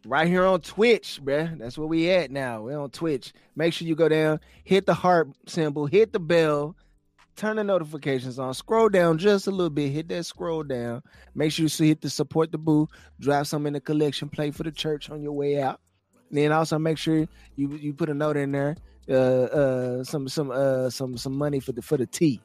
Right 0.07 0.29
here 0.29 0.45
on 0.45 0.61
Twitch, 0.61 1.21
bruh. 1.23 1.59
That's 1.59 1.77
where 1.77 1.87
we 1.87 2.11
at 2.11 2.31
now. 2.31 2.63
We're 2.63 2.79
on 2.79 2.91
Twitch. 2.91 3.33
Make 3.57 3.73
sure 3.73 3.89
you 3.89 3.97
go 3.97 4.09
down, 4.09 4.41
hit 4.65 4.87
the 4.87 4.95
heart 4.95 5.29
symbol, 5.47 5.87
hit 5.87 6.13
the 6.13 6.21
bell, 6.21 6.77
turn 7.37 7.57
the 7.57 7.65
notifications 7.65 8.39
on. 8.39 8.55
Scroll 8.55 8.89
down 8.89 9.19
just 9.19 9.47
a 9.47 9.51
little 9.51 9.71
bit. 9.71 9.91
Hit 9.91 10.09
that 10.09 10.25
scroll 10.25 10.63
down. 10.63 11.03
Make 11.35 11.53
sure 11.53 11.67
you 11.67 11.87
hit 11.87 12.01
the 12.01 12.11
support 12.11 12.53
the 12.53 12.59
boo. 12.59 12.89
Drop 13.21 13.47
some 13.47 13.67
in 13.67 13.75
the 13.75 13.81
collection 13.81 14.29
Play 14.29 14.51
for 14.51 14.63
the 14.63 14.73
church 14.73 15.11
on 15.11 15.23
your 15.23 15.33
way 15.33 15.61
out. 15.61 15.81
And 16.31 16.39
then 16.39 16.53
also 16.53 16.79
make 16.79 16.99
sure 16.99 17.27
you 17.57 17.77
you 17.77 17.93
put 17.93 18.09
a 18.09 18.15
note 18.15 18.37
in 18.37 18.53
there. 18.53 18.77
Uh, 19.09 19.13
uh, 19.13 20.05
some 20.05 20.29
some 20.29 20.51
uh 20.51 20.91
some 20.91 21.17
some 21.17 21.37
money 21.37 21.61
for 21.61 21.73
the 21.73 21.83
for 21.83 21.97
the 21.97 22.07
tea. 22.07 22.41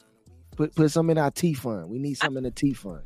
Put 0.56 0.76
put 0.76 0.92
some 0.92 1.10
in 1.10 1.18
our 1.18 1.32
tea 1.32 1.54
fund. 1.54 1.90
We 1.90 1.98
need 1.98 2.16
some 2.16 2.38
in 2.38 2.44
the 2.44 2.52
tea 2.52 2.74
fund. 2.74 3.02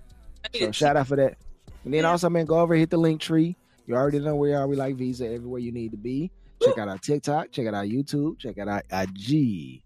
So 0.54 0.72
shout 0.72 0.98
out 0.98 1.08
for 1.08 1.16
that. 1.16 1.38
And 1.86 1.94
then 1.94 2.04
also, 2.06 2.30
man, 2.30 2.46
go 2.46 2.60
over 2.60 2.76
hit 2.76 2.90
the 2.90 2.98
link 2.98 3.22
tree. 3.22 3.56
You 3.86 3.96
already 3.96 4.20
know 4.20 4.36
where 4.36 4.52
we 4.52 4.56
are 4.56 4.68
we 4.68 4.76
like 4.76 4.96
Visa 4.96 5.28
everywhere 5.28 5.60
you 5.60 5.72
need 5.72 5.92
to 5.92 5.98
be. 5.98 6.32
Check 6.62 6.78
out 6.78 6.88
our 6.88 6.98
TikTok, 6.98 7.52
check 7.52 7.68
out 7.68 7.74
our 7.74 7.86
YouTube, 7.86 8.40
check 8.40 8.58
out 8.58 8.68
our 8.68 8.84
IG. 8.92 9.84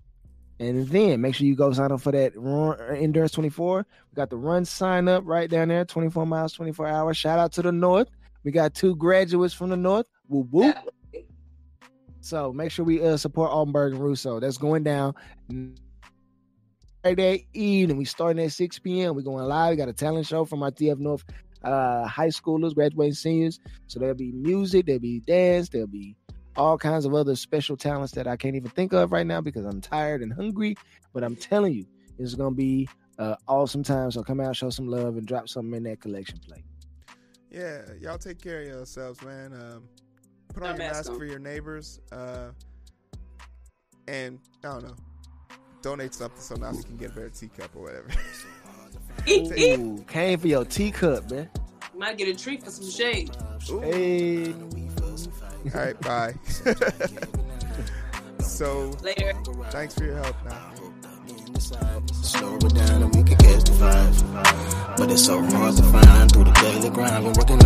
And 0.59 0.87
then 0.87 1.21
make 1.21 1.35
sure 1.35 1.47
you 1.47 1.55
go 1.55 1.71
sign 1.71 1.91
up 1.91 2.01
for 2.01 2.11
that 2.11 2.33
Endurance 2.97 3.31
24. 3.31 3.85
We 4.11 4.15
got 4.15 4.29
the 4.29 4.37
run 4.37 4.65
sign 4.65 5.07
up 5.07 5.23
right 5.25 5.49
down 5.49 5.69
there, 5.69 5.85
24 5.85 6.25
miles, 6.25 6.53
24 6.53 6.87
hours. 6.87 7.17
Shout 7.17 7.39
out 7.39 7.51
to 7.53 7.61
the 7.61 7.71
North. 7.71 8.09
We 8.43 8.51
got 8.51 8.73
two 8.73 8.95
graduates 8.95 9.53
from 9.53 9.69
the 9.69 9.77
North. 9.77 10.05
Whoop, 10.27 10.47
whoop. 10.51 10.75
So 12.21 12.51
make 12.51 12.71
sure 12.71 12.85
we 12.85 13.01
uh, 13.03 13.17
support 13.17 13.51
Altenberg 13.51 13.93
and 13.93 14.01
Russo. 14.01 14.39
That's 14.39 14.57
going 14.57 14.83
down 14.83 15.15
Friday 17.01 17.47
evening. 17.53 17.97
We 17.97 18.05
starting 18.05 18.43
at 18.43 18.51
6 18.51 18.79
p.m. 18.79 19.15
We're 19.15 19.21
going 19.21 19.45
live. 19.45 19.71
We 19.71 19.77
got 19.77 19.89
a 19.89 19.93
talent 19.93 20.27
show 20.27 20.45
from 20.45 20.63
our 20.63 20.71
TF 20.71 20.99
North 20.99 21.23
uh, 21.63 22.07
high 22.07 22.27
schoolers, 22.27 22.73
graduating 22.73 23.13
seniors. 23.13 23.59
So 23.87 23.99
there'll 23.99 24.15
be 24.15 24.31
music, 24.31 24.85
there'll 24.85 24.99
be 24.99 25.19
dance, 25.21 25.69
there'll 25.69 25.87
be 25.87 26.15
all 26.55 26.77
kinds 26.77 27.05
of 27.05 27.13
other 27.13 27.35
special 27.35 27.77
talents 27.77 28.13
that 28.13 28.27
I 28.27 28.35
can't 28.35 28.55
even 28.55 28.69
think 28.71 28.93
of 28.93 29.11
right 29.11 29.25
now 29.25 29.41
because 29.41 29.65
I'm 29.65 29.81
tired 29.81 30.21
and 30.21 30.33
hungry. 30.33 30.75
But 31.13 31.23
I'm 31.23 31.35
telling 31.35 31.73
you, 31.73 31.85
it's 32.17 32.35
gonna 32.35 32.55
be 32.55 32.87
uh, 33.17 33.35
awesome 33.47 33.83
time. 33.83 34.11
So 34.11 34.23
come 34.23 34.39
out, 34.39 34.55
show 34.55 34.69
some 34.69 34.87
love, 34.87 35.17
and 35.17 35.25
drop 35.25 35.49
something 35.49 35.73
in 35.75 35.83
that 35.83 36.01
collection 36.01 36.39
plate. 36.39 36.63
Yeah, 37.49 37.81
y'all 37.99 38.17
take 38.17 38.41
care 38.41 38.61
of 38.61 38.67
yourselves, 38.67 39.21
man. 39.23 39.53
Um, 39.53 39.83
put 40.53 40.63
on 40.63 40.69
your 40.69 40.77
mask 40.77 41.13
for 41.13 41.25
your 41.25 41.39
neighbors, 41.39 41.99
uh, 42.11 42.49
and 44.07 44.39
I 44.63 44.67
don't 44.67 44.83
know, 44.83 44.95
donate 45.81 46.13
something 46.13 46.41
so 46.41 46.55
now 46.55 46.71
we 46.71 46.83
can 46.83 46.97
get 46.97 47.11
a 47.11 47.13
better 47.13 47.29
teacup 47.29 47.75
or 47.75 47.83
whatever. 47.83 48.09
Ooh, 49.29 50.03
came 50.07 50.39
for 50.39 50.47
your 50.47 50.65
teacup, 50.65 51.29
man. 51.31 51.49
Might 51.95 52.17
get 52.17 52.27
a 52.29 52.35
treat 52.35 52.63
for 52.63 52.71
some 52.71 52.89
shade. 52.89 53.31
Ooh. 53.69 53.79
Hey. 53.79 54.53
All 54.53 55.81
right, 55.81 55.99
bye. 56.01 56.33
so 58.39 58.91
later. 59.03 59.33
Thanks 59.69 59.95
for 59.95 60.05
your 60.05 60.15
help 60.15 60.35
now. 60.45 60.71
Slow 62.11 62.55
it 62.55 62.73
down 62.73 63.03
and 63.03 63.15
we 63.15 63.23
can 63.23 63.37
catch 63.37 63.63
the 63.65 63.71
vibe. 63.73 64.97
But 64.97 65.11
it's 65.11 65.25
so 65.25 65.41
hard 65.41 65.75
to 65.75 65.83
find 65.83 66.31
through 66.31 66.45
the 66.45 66.51
daily 66.51 66.89
grind. 66.89 67.25
Been 67.25 67.33
working 67.33 67.58